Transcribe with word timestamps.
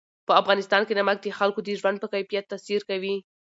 په 0.27 0.33
افغانستان 0.41 0.81
کې 0.87 0.97
نمک 0.99 1.17
د 1.21 1.27
خلکو 1.39 1.59
د 1.63 1.69
ژوند 1.79 1.97
په 1.99 2.07
کیفیت 2.13 2.45
تاثیر 2.51 2.81
کوي. 2.89 3.15